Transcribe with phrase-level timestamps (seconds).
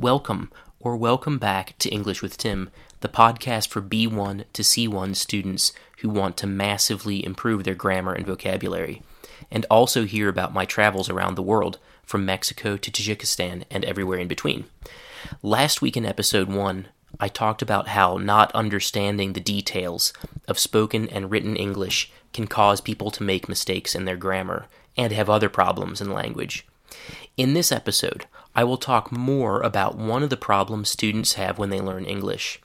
[0.00, 5.74] Welcome or welcome back to English with Tim, the podcast for B1 to C1 students
[5.98, 9.02] who want to massively improve their grammar and vocabulary,
[9.50, 14.18] and also hear about my travels around the world, from Mexico to Tajikistan and everywhere
[14.18, 14.64] in between.
[15.42, 16.88] Last week in episode 1,
[17.20, 20.14] I talked about how not understanding the details
[20.48, 24.64] of spoken and written English can cause people to make mistakes in their grammar
[24.96, 26.66] and have other problems in language.
[27.36, 28.24] In this episode,
[28.54, 32.60] I will talk more about one of the problems students have when they learn English.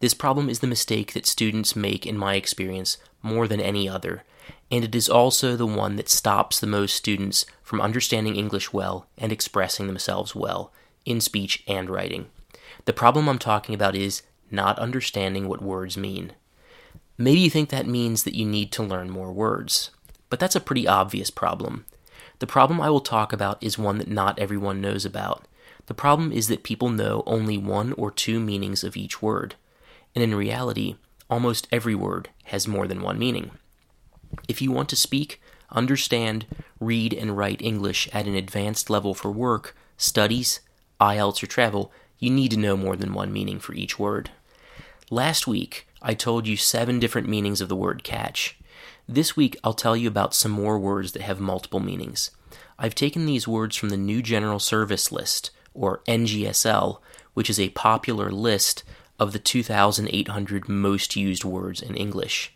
[0.00, 4.24] This problem is the mistake that students make, in my experience, more than any other,
[4.70, 9.06] and it is also the one that stops the most students from understanding English well
[9.16, 10.72] and expressing themselves well
[11.04, 12.26] in speech and writing.
[12.84, 16.32] The problem I'm talking about is not understanding what words mean.
[17.16, 19.90] Maybe you think that means that you need to learn more words,
[20.28, 21.86] but that's a pretty obvious problem.
[22.42, 25.46] The problem I will talk about is one that not everyone knows about.
[25.86, 29.54] The problem is that people know only one or two meanings of each word,
[30.12, 30.96] and in reality,
[31.30, 33.52] almost every word has more than one meaning.
[34.48, 36.46] If you want to speak, understand,
[36.80, 40.58] read, and write English at an advanced level for work, studies,
[41.00, 44.30] IELTS, or travel, you need to know more than one meaning for each word.
[45.10, 48.58] Last week, I told you seven different meanings of the word catch.
[49.08, 52.32] This week, I'll tell you about some more words that have multiple meanings.
[52.78, 56.98] I've taken these words from the New General Service List, or NGSL,
[57.34, 58.84] which is a popular list
[59.18, 62.52] of the 2,800 most used words in English.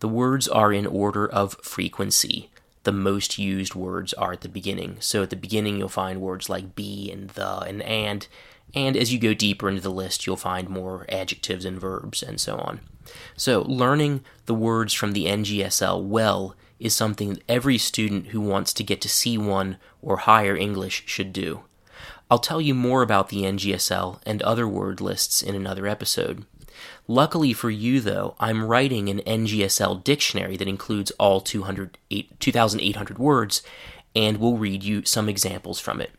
[0.00, 2.50] The words are in order of frequency.
[2.84, 4.96] The most used words are at the beginning.
[5.00, 8.26] So at the beginning, you'll find words like be and the and and,
[8.74, 12.40] and as you go deeper into the list, you'll find more adjectives and verbs and
[12.40, 12.80] so on.
[13.36, 18.72] So, learning the words from the NGSL well is something that every student who wants
[18.74, 21.62] to get to C1 or higher English should do.
[22.30, 26.44] I'll tell you more about the NGSL and other word lists in another episode.
[27.06, 33.62] Luckily for you, though, I'm writing an NGSL dictionary that includes all 2,800 words,
[34.14, 36.12] and will read you some examples from it.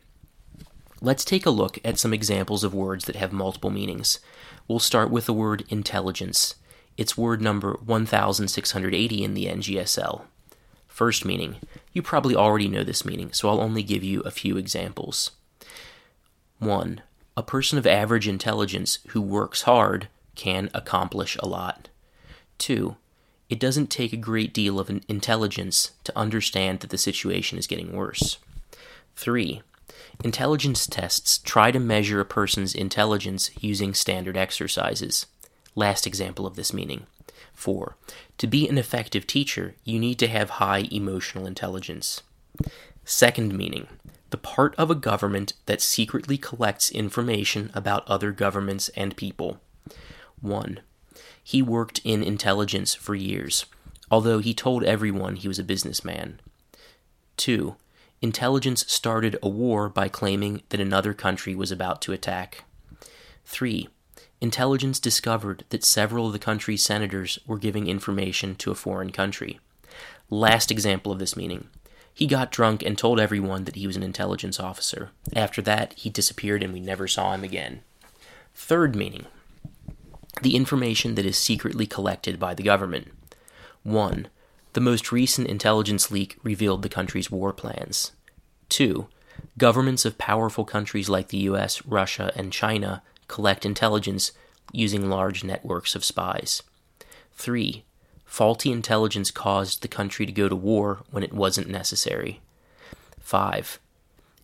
[0.99, 4.19] Let's take a look at some examples of words that have multiple meanings.
[4.67, 6.55] We'll start with the word intelligence.
[6.97, 10.23] It's word number 1680 in the NGSL.
[10.99, 11.55] First meaning.
[11.93, 15.31] You probably already know this meaning, so I'll only give you a few examples.
[16.57, 17.01] 1.
[17.37, 21.87] A person of average intelligence who works hard can accomplish a lot.
[22.57, 22.97] 2.
[23.49, 27.95] It doesn't take a great deal of intelligence to understand that the situation is getting
[27.95, 28.37] worse.
[29.15, 29.61] 3.
[30.25, 35.27] Intelligence tests try to measure a person's intelligence using standard exercises.
[35.75, 37.07] Last example of this meaning.
[37.53, 37.95] 4.
[38.37, 42.21] To be an effective teacher, you need to have high emotional intelligence.
[43.05, 43.87] Second meaning.
[44.29, 49.59] The part of a government that secretly collects information about other governments and people.
[50.41, 50.79] 1.
[51.43, 53.65] He worked in intelligence for years,
[54.11, 56.39] although he told everyone he was a businessman.
[57.37, 57.75] 2
[58.21, 62.65] intelligence started a war by claiming that another country was about to attack.
[63.45, 63.89] 3.
[64.41, 69.59] Intelligence discovered that several of the country's senators were giving information to a foreign country.
[70.29, 71.67] Last example of this meaning.
[72.13, 75.11] He got drunk and told everyone that he was an intelligence officer.
[75.35, 77.81] After that, he disappeared and we never saw him again.
[78.53, 79.25] Third meaning.
[80.41, 83.11] The information that is secretly collected by the government.
[83.83, 84.27] 1.
[84.73, 88.11] The most recent intelligence leak revealed the country's war plans.
[88.69, 89.07] 2.
[89.57, 94.33] Governments of powerful countries like the US, Russia, and China collect intelligence
[94.73, 96.61] using large networks of spies.
[97.33, 97.85] 3.
[98.25, 102.41] Faulty intelligence caused the country to go to war when it wasn't necessary.
[103.21, 103.79] 5.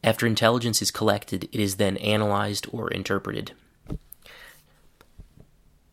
[0.04, 3.52] After intelligence is collected, it is then analyzed or interpreted.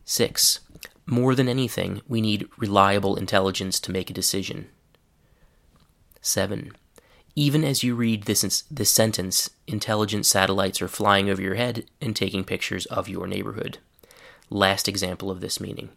[0.05, 0.61] 6.
[1.07, 4.69] More than anything, we need reliable intelligence to make a decision.
[6.21, 6.73] 7.
[7.35, 12.15] Even as you read this, this sentence, intelligent satellites are flying over your head and
[12.15, 13.79] taking pictures of your neighborhood.
[14.51, 15.89] Last example of this meaning.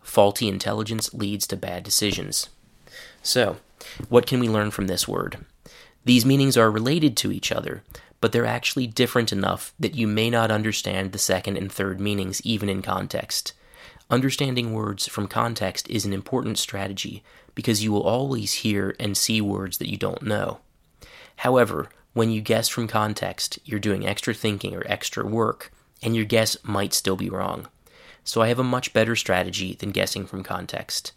[0.00, 2.48] Faulty intelligence leads to bad decisions.
[3.24, 3.56] So,
[4.08, 5.44] what can we learn from this word?
[6.04, 7.82] These meanings are related to each other,
[8.20, 12.40] but they're actually different enough that you may not understand the second and third meanings
[12.42, 13.52] even in context.
[14.10, 17.24] Understanding words from context is an important strategy
[17.56, 20.60] because you will always hear and see words that you don't know.
[21.38, 25.70] However, when you guess from context, you're doing extra thinking or extra work,
[26.02, 27.68] and your guess might still be wrong.
[28.24, 31.12] So I have a much better strategy than guessing from context.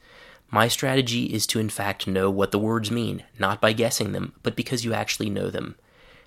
[0.52, 4.34] My strategy is to in fact know what the words mean, not by guessing them,
[4.44, 5.76] but because you actually know them.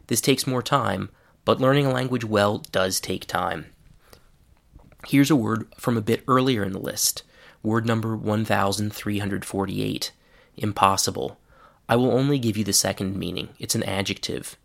[0.08, 1.10] This takes more time,
[1.44, 3.66] but learning a language well does take time.
[5.06, 7.22] Here's a word from a bit earlier in the list.
[7.62, 10.12] Word number 1348
[10.56, 11.38] impossible.
[11.88, 13.50] I will only give you the second meaning.
[13.58, 14.56] It's an adjective.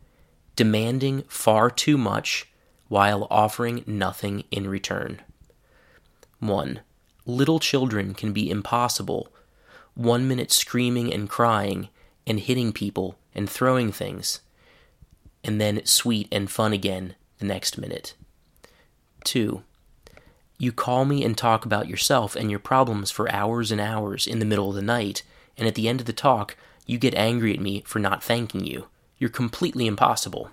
[0.55, 2.47] Demanding far too much
[2.87, 5.21] while offering nothing in return.
[6.39, 6.79] 1.
[7.25, 9.31] Little children can be impossible.
[9.93, 11.89] One minute screaming and crying
[12.25, 14.41] and hitting people and throwing things,
[15.43, 18.15] and then sweet and fun again the next minute.
[19.25, 19.63] 2.
[20.57, 24.39] You call me and talk about yourself and your problems for hours and hours in
[24.39, 25.23] the middle of the night,
[25.57, 26.55] and at the end of the talk,
[26.89, 28.87] you get angry at me for not thanking you.
[29.19, 30.49] You're completely impossible.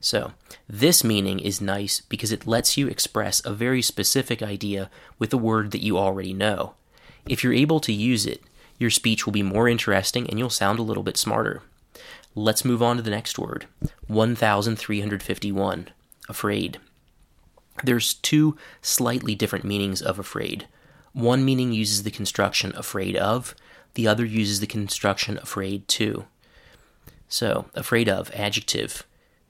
[0.00, 0.32] So,
[0.68, 5.38] this meaning is nice because it lets you express a very specific idea with a
[5.38, 6.74] word that you already know.
[7.28, 8.42] If you're able to use it,
[8.78, 11.62] your speech will be more interesting and you'll sound a little bit smarter.
[12.34, 13.66] Let's move on to the next word
[14.08, 15.88] 1351
[16.28, 16.78] afraid.
[17.82, 20.66] There's two slightly different meanings of afraid.
[21.12, 23.54] One meaning uses the construction afraid of,
[23.94, 26.26] the other uses the construction afraid to.
[27.28, 29.04] So, afraid of, adjective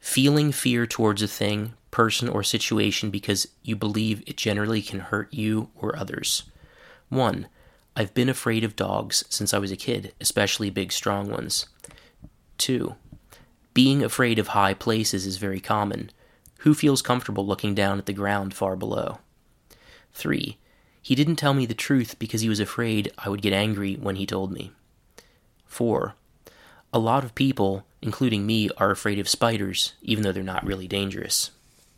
[0.05, 5.32] feeling fear towards a thing, person, or situation because you believe it generally can hurt
[5.32, 6.43] you or others.
[7.08, 7.46] 1.
[7.96, 11.67] I've been afraid of dogs since I was a kid, especially big, strong ones.
[12.58, 12.94] 2.
[13.73, 16.11] Being afraid of high places is very common.
[16.58, 19.20] Who feels comfortable looking down at the ground far below?
[20.12, 20.58] 3.
[21.05, 24.17] He didn't tell me the truth because he was afraid I would get angry when
[24.17, 24.73] he told me.
[25.67, 26.15] 4.
[26.93, 30.87] A lot of people including me, are afraid of spiders, even though they're not really
[30.87, 31.51] dangerous.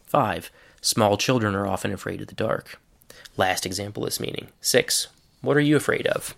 [0.06, 0.52] 5.
[0.80, 2.80] Small children are often afraid of the dark.
[3.36, 4.48] Last example is meaning.
[4.60, 5.08] 6.
[5.40, 6.36] What are you afraid of?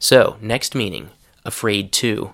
[0.00, 1.10] So, next meaning,
[1.44, 2.32] afraid to.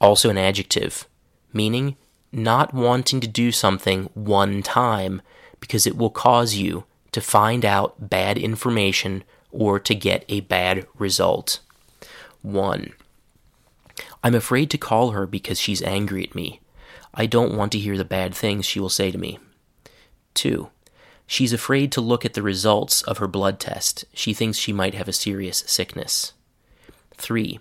[0.00, 1.06] Also an adjective,
[1.52, 1.96] meaning
[2.32, 5.20] not wanting to do something one time
[5.60, 10.86] because it will cause you to find out bad information or to get a bad
[10.98, 11.60] result.
[12.42, 12.92] 1.
[14.22, 16.60] I'm afraid to call her because she's angry at me.
[17.14, 19.38] I don't want to hear the bad things she will say to me.
[20.34, 20.68] 2.
[21.26, 24.04] She's afraid to look at the results of her blood test.
[24.14, 26.32] She thinks she might have a serious sickness.
[27.16, 27.58] 3.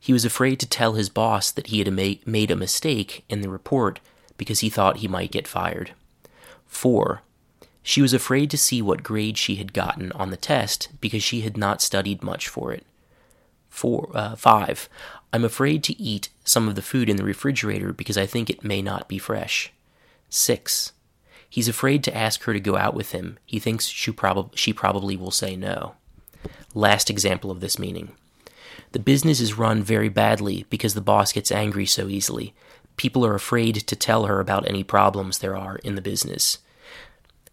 [0.00, 3.48] He was afraid to tell his boss that he had made a mistake in the
[3.48, 4.00] report
[4.36, 5.92] because he thought he might get fired.
[6.66, 7.22] 4.
[7.86, 11.42] She was afraid to see what grade she had gotten on the test because she
[11.42, 12.86] had not studied much for it.
[13.68, 14.88] Four, uh, 5.
[15.34, 18.64] I'm afraid to eat some of the food in the refrigerator because I think it
[18.64, 19.70] may not be fresh.
[20.30, 20.92] 6.
[21.50, 23.38] He's afraid to ask her to go out with him.
[23.44, 25.94] He thinks she, prob- she probably will say no.
[26.72, 28.12] Last example of this meaning.
[28.92, 32.54] The business is run very badly because the boss gets angry so easily.
[32.96, 36.58] People are afraid to tell her about any problems there are in the business.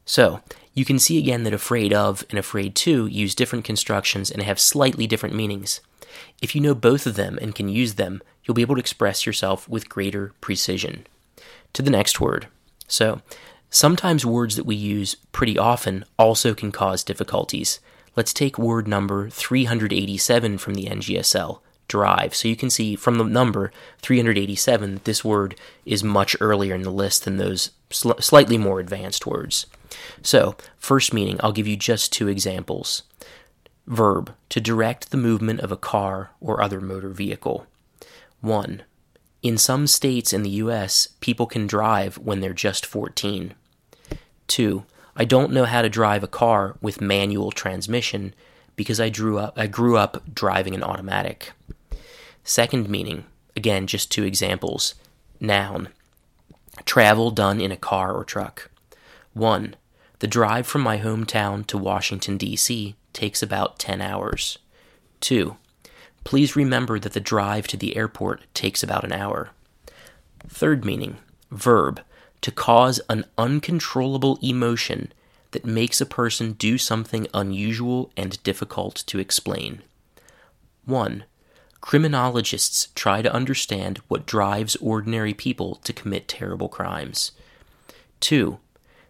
[0.06, 0.42] So,
[0.74, 4.60] you can see again that afraid of and afraid to use different constructions and have
[4.60, 5.82] slightly different meanings.
[6.42, 9.26] If you know both of them and can use them, you'll be able to express
[9.26, 11.06] yourself with greater precision.
[11.74, 12.48] To the next word.
[12.88, 13.22] So,
[13.70, 17.80] sometimes words that we use pretty often also can cause difficulties.
[18.16, 21.60] Let's take word number 387 from the NGSL,
[21.92, 22.34] drive.
[22.34, 23.72] So you can see from the number
[24.02, 25.56] 387 that this word
[25.86, 29.66] is much earlier in the list than those sl- slightly more advanced words.
[30.22, 33.04] So, first meaning, I'll give you just two examples.
[33.86, 37.68] Verb, to direct the movement of a car or other motor vehicle.
[38.40, 38.84] 1.
[39.42, 43.54] In some states in the U.S., people can drive when they're just 14.
[44.48, 44.86] 2.
[45.16, 48.34] I don't know how to drive a car with manual transmission
[48.76, 51.52] because I, drew up, I grew up driving an automatic.
[52.44, 54.96] Second meaning, again, just two examples.
[55.40, 55.90] Noun,
[56.86, 58.70] travel done in a car or truck.
[59.34, 59.76] 1.
[60.20, 64.58] The drive from my hometown to Washington, D.C takes about 10 hours.
[65.22, 65.56] 2.
[66.24, 69.50] Please remember that the drive to the airport takes about an hour.
[70.48, 71.18] Third meaning,
[71.50, 72.02] verb,
[72.42, 75.12] to cause an uncontrollable emotion
[75.52, 79.82] that makes a person do something unusual and difficult to explain.
[80.86, 81.24] 1.
[81.82, 87.32] Criminologists try to understand what drives ordinary people to commit terrible crimes.
[88.20, 88.60] 2.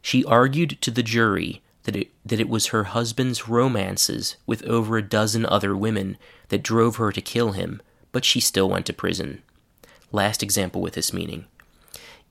[0.02, 4.98] She argued to the jury that it, that it was her husband's romances with over
[4.98, 8.94] a dozen other women that drove her to kill him, but she still went to
[8.94, 9.42] prison.
[10.12, 11.46] Last example with this meaning.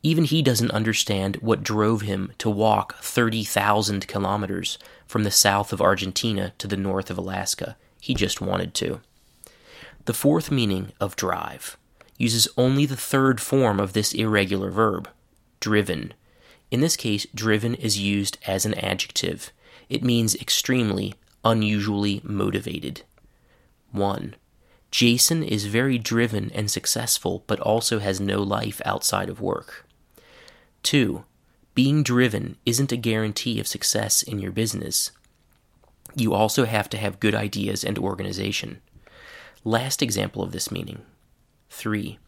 [0.02, 5.82] Even he doesn't understand what drove him to walk 30,000 kilometers from the south of
[5.82, 7.76] Argentina to the north of Alaska.
[8.00, 9.00] He just wanted to.
[10.07, 11.76] The fourth meaning of drive
[12.16, 15.09] uses only the third form of this irregular verb,
[15.61, 16.14] driven,
[16.71, 19.52] In this case, driven is used as an adjective.
[19.88, 21.14] It means extremely,
[21.45, 23.02] unusually motivated.
[23.92, 24.37] 1.
[24.90, 29.87] Jason is very driven and successful, but also has no life outside of work.
[30.83, 31.25] 2.
[31.75, 35.11] Being driven isn't a guarantee of success in your business.
[36.16, 38.80] You also have to have good ideas and organization.
[39.64, 41.02] Last example of this meaning.
[41.71, 42.19] 3.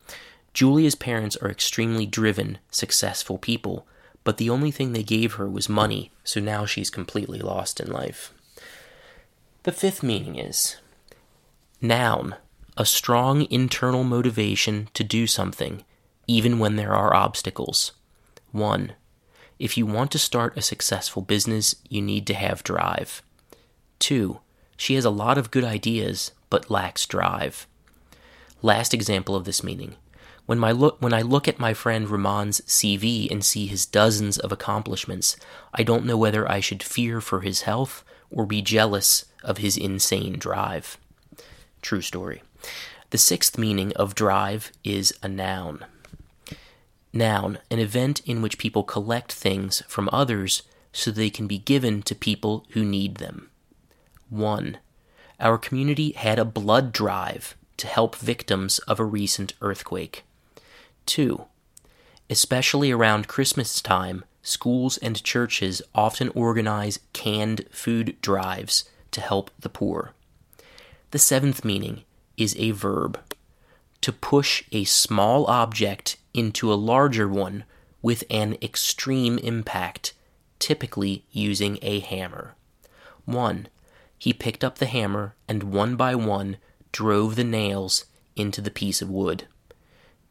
[0.52, 3.86] Julia's parents are extremely driven, successful people,
[4.24, 7.90] but the only thing they gave her was money, so now she's completely lost in
[7.90, 8.32] life.
[9.62, 10.76] The fifth meaning is
[11.80, 12.36] noun,
[12.76, 15.84] a strong internal motivation to do something,
[16.26, 17.92] even when there are obstacles.
[18.52, 18.92] 1.
[19.58, 23.22] If you want to start a successful business, you need to have drive.
[24.00, 24.38] 2.
[24.76, 27.66] She has a lot of good ideas, but lacks drive.
[28.60, 29.96] Last example of this meaning.
[30.44, 34.36] When, my look, when I look at my friend Ramon's CV and see his dozens
[34.36, 35.34] of accomplishments,
[35.72, 39.78] I don't know whether I should fear for his health or be jealous of his
[39.78, 40.98] insane drive.
[41.80, 42.42] True story.
[43.08, 45.86] The sixth meaning of drive is a noun.
[47.14, 52.02] Noun, an event in which people collect things from others so they can be given
[52.02, 53.48] to people who need them.
[54.28, 54.76] 1.
[55.42, 60.22] Our community had a blood drive to help victims of a recent earthquake.
[61.06, 61.46] 2.
[62.30, 69.68] Especially around Christmas time, schools and churches often organize canned food drives to help the
[69.68, 70.12] poor.
[71.10, 72.04] The seventh meaning
[72.36, 73.18] is a verb
[74.00, 77.64] to push a small object into a larger one
[78.00, 80.14] with an extreme impact,
[80.60, 82.54] typically using a hammer.
[83.24, 83.66] 1.
[84.22, 86.58] He picked up the hammer and one by one
[86.92, 88.04] drove the nails
[88.36, 89.48] into the piece of wood.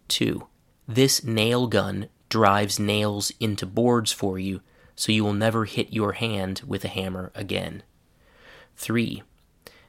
[0.08, 0.48] 2.
[0.88, 4.62] This nail gun drives nails into boards for you
[4.96, 7.84] so you will never hit your hand with a hammer again.
[8.78, 9.24] 3.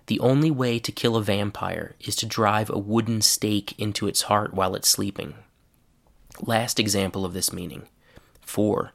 [0.06, 4.22] The only way to kill a vampire is to drive a wooden stake into its
[4.22, 5.34] heart while it's sleeping.
[6.40, 7.86] Last example of this meaning.
[8.40, 8.90] 4.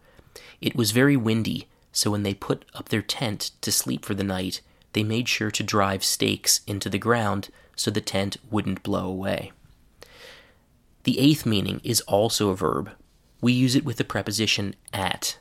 [0.59, 4.25] It was very windy, so when they put up their tent to sleep for the
[4.25, 4.59] night,
[4.97, 9.51] they made sure to drive stakes into the ground so the tent wouldn't blow away.
[11.03, 12.89] The eighth meaning is also a verb.
[13.39, 15.37] We use it with the preposition at.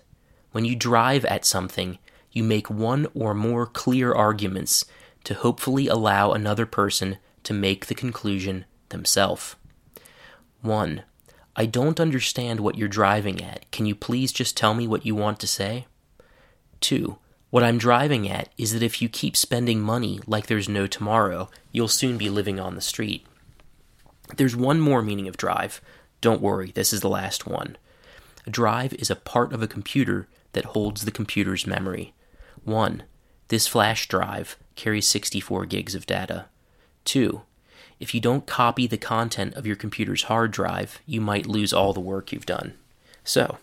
[0.53, 1.97] When you drive at something,
[2.33, 4.85] you make one or more clear arguments
[5.25, 9.57] to hopefully allow another person to make the conclusion themselves.
[10.61, 11.03] 1.
[11.57, 13.71] I don't understand what you're driving at.
[13.71, 15.87] Can you please just tell me what you want to say?
[16.81, 17.17] 2.
[17.51, 21.49] What I'm driving at is that if you keep spending money like there's no tomorrow,
[21.71, 23.25] you'll soon be living on the street.
[24.37, 25.81] There's one more meaning of drive.
[26.21, 27.77] Don't worry, this is the last one.
[28.47, 32.15] A drive is a part of a computer that holds the computer's memory.
[32.65, 33.05] 1.
[33.49, 36.47] This flash drive carries 64 gigs of data.
[37.05, 37.43] 2.
[38.01, 41.93] If you don't copy the content of your computer's hard drive, you might lose all
[41.93, 42.75] the work you've done.
[43.23, 43.59] So,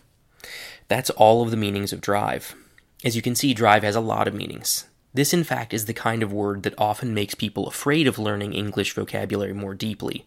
[0.88, 2.54] that's all of the meanings of drive.
[3.04, 4.86] As you can see, drive has a lot of meanings.
[5.12, 8.54] This, in fact, is the kind of word that often makes people afraid of learning
[8.54, 10.24] English vocabulary more deeply.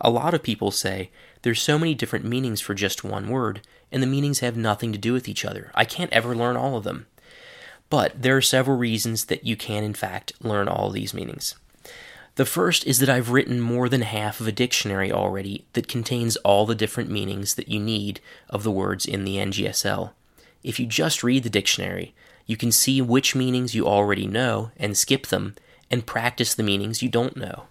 [0.00, 1.10] A lot of people say,
[1.42, 3.60] there's so many different meanings for just one word,
[3.90, 5.72] and the meanings have nothing to do with each other.
[5.74, 7.06] I can't ever learn all of them.
[7.90, 11.56] But there are several reasons that you can, in fact, learn all these meanings.
[12.36, 16.36] The first is that I've written more than half of a dictionary already that contains
[16.36, 20.12] all the different meanings that you need of the words in the NGSL.
[20.62, 22.14] If you just read the dictionary,
[22.46, 25.54] you can see which meanings you already know and skip them,
[25.90, 27.64] and practice the meanings you don't know.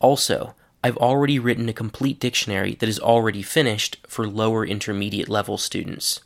[0.00, 5.58] Also, I've already written a complete dictionary that is already finished for lower intermediate level
[5.58, 6.20] students.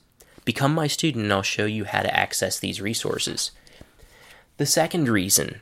[0.45, 3.51] Become my student and I'll show you how to access these resources.
[4.57, 5.61] The second reason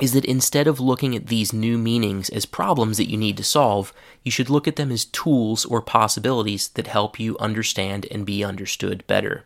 [0.00, 3.44] is that instead of looking at these new meanings as problems that you need to
[3.44, 8.26] solve, you should look at them as tools or possibilities that help you understand and
[8.26, 9.44] be understood better.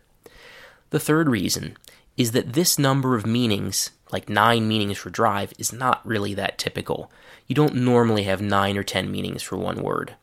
[0.90, 1.76] The third reason
[2.16, 6.58] is that this number of meanings, like nine meanings for drive, is not really that
[6.58, 7.12] typical.
[7.46, 10.16] You don't normally have nine or ten meanings for one word.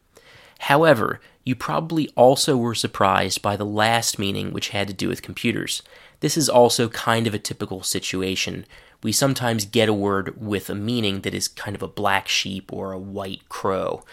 [0.60, 5.22] However, you probably also were surprised by the last meaning, which had to do with
[5.22, 5.82] computers.
[6.20, 8.66] This is also kind of a typical situation.
[9.04, 12.74] We sometimes get a word with a meaning that is kind of a black sheep
[12.74, 14.04] or a white crow.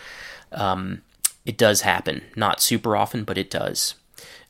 [0.52, 1.02] Um,
[1.44, 2.22] it does happen.
[2.36, 3.94] Not super often, but it does.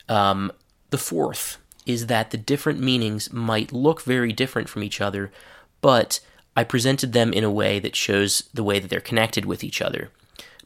[0.07, 0.51] Um,
[0.89, 5.31] the fourth is that the different meanings might look very different from each other,
[5.81, 6.19] but
[6.55, 9.81] I presented them in a way that shows the way that they're connected with each
[9.81, 10.09] other.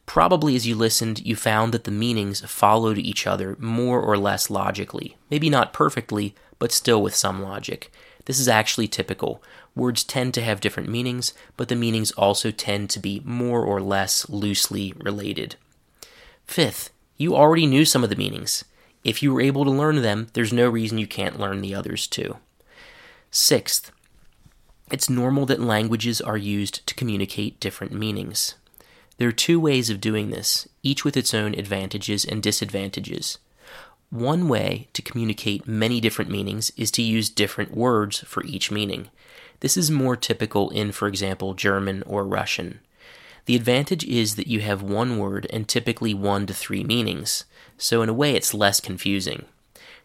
[0.06, 4.50] Probably as you listened, you found that the meanings followed each other more or less
[4.50, 5.18] logically.
[5.30, 7.92] Maybe not perfectly, but still with some logic.
[8.30, 9.42] This is actually typical.
[9.74, 13.82] Words tend to have different meanings, but the meanings also tend to be more or
[13.82, 15.56] less loosely related.
[16.46, 18.64] Fifth, you already knew some of the meanings.
[19.04, 22.06] If you were able to learn them, there's no reason you can't learn the others
[22.06, 22.38] too.
[23.32, 23.92] Sixth,
[24.92, 28.54] it's normal that languages are used to communicate different meanings.
[29.18, 33.40] There are two ways of doing this, each with its own advantages and disadvantages.
[34.10, 39.10] One way to communicate many different meanings is to use different words for each meaning.
[39.60, 42.80] This is more typical in, for example, German or Russian.
[43.46, 47.46] The advantage is that you have one word and typically one to three meanings,
[47.78, 49.46] so in a way it's less confusing.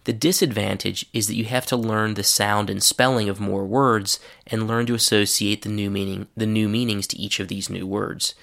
[0.04, 4.20] The disadvantage is that you have to learn the sound and spelling of more words
[4.46, 7.86] and learn to associate the new meaning the new meanings to each of these new
[7.86, 8.34] words.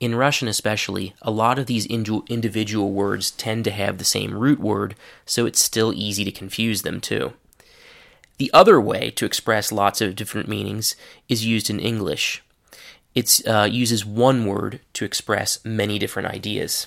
[0.00, 4.60] In Russian, especially, a lot of these individual words tend to have the same root
[4.60, 4.94] word,
[5.26, 7.32] so it's still easy to confuse them too.
[8.38, 10.94] The other way to express lots of different meanings
[11.28, 12.42] is used in English.
[13.12, 16.86] It uh, uses one word to express many different ideas.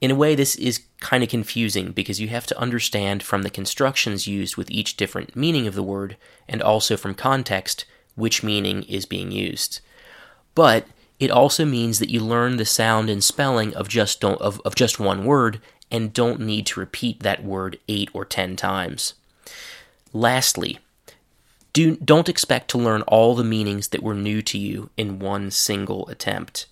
[0.00, 3.50] In a way, this is kind of confusing because you have to understand from the
[3.50, 6.16] constructions used with each different meaning of the word
[6.48, 9.80] and also from context which meaning is being used.
[10.54, 10.86] But
[11.20, 14.98] it also means that you learn the sound and spelling of just of, of just
[14.98, 15.60] one word
[15.90, 19.14] and don't need to repeat that word 8 or 10 times.
[20.12, 20.78] Lastly,
[21.72, 25.50] do, don't expect to learn all the meanings that were new to you in one
[25.50, 26.66] single attempt.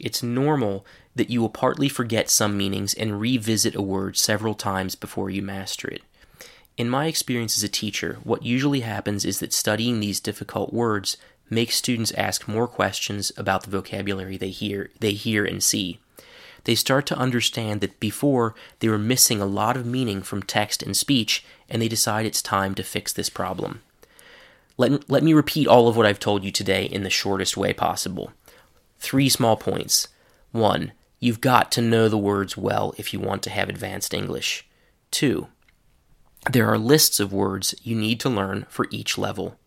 [0.00, 4.94] It's normal that you will partly forget some meanings and revisit a word several times
[4.94, 6.02] before you master it.
[6.78, 11.18] In my experience as a teacher, what usually happens is that studying these difficult words
[11.52, 16.00] makes students ask more questions about the vocabulary they hear, they hear and see.
[16.64, 20.82] They start to understand that before they were missing a lot of meaning from text
[20.82, 23.82] and speech, and they decide it's time to fix this problem.
[24.78, 27.72] Let, let me repeat all of what I've told you today in the shortest way
[27.72, 28.32] possible.
[28.98, 30.08] Three small points.
[30.52, 34.66] One, you've got to know the words well if you want to have advanced English.
[35.10, 35.48] Two,
[36.50, 39.58] there are lists of words you need to learn for each level.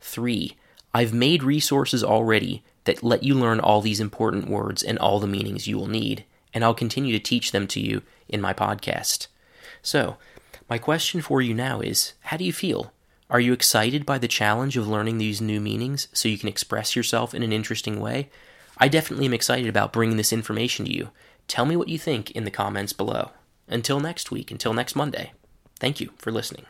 [0.00, 0.56] Three,
[0.94, 5.26] I've made resources already that let you learn all these important words and all the
[5.26, 9.28] meanings you will need, and I'll continue to teach them to you in my podcast.
[9.80, 10.16] So,
[10.68, 12.92] my question for you now is how do you feel?
[13.30, 16.94] Are you excited by the challenge of learning these new meanings so you can express
[16.94, 18.28] yourself in an interesting way?
[18.76, 21.10] I definitely am excited about bringing this information to you.
[21.48, 23.30] Tell me what you think in the comments below.
[23.68, 25.32] Until next week, until next Monday,
[25.80, 26.66] thank you for listening.